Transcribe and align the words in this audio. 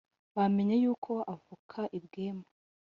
bamenye 0.37 0.75
yuko 0.83 1.11
uvuka 1.33 1.79
i 1.97 1.99
bwema. 2.03 2.47